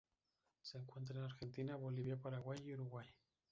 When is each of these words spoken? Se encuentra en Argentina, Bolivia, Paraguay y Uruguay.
Se 0.63 0.79
encuentra 0.79 1.19
en 1.19 1.25
Argentina, 1.25 1.75
Bolivia, 1.75 2.17
Paraguay 2.17 2.57
y 2.65 2.73
Uruguay. 2.73 3.05